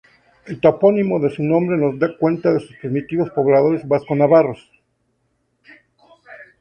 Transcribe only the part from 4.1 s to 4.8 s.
navarros.